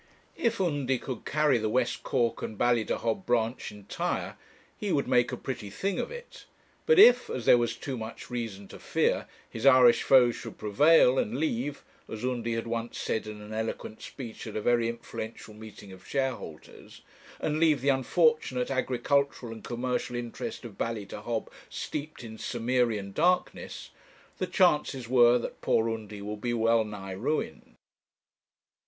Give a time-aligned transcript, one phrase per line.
[0.35, 4.35] If Undy could carry the West Cork and Ballydehob branch entire,
[4.75, 6.45] he would make a pretty thing of it;
[6.87, 11.19] but if, as there was too much reason to fear, his Irish foes should prevail,
[11.19, 15.53] and leave as Undy had once said in an eloquent speech at a very influential
[15.53, 17.01] meeting of shareholders
[17.39, 23.91] and leave the unfortunate agricultural and commercial interest of Ballydehob steeped in Cimmerian darkness,
[24.39, 27.75] the chances were that poor Undy would be well nigh ruined.